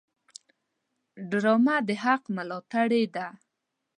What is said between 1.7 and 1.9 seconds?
د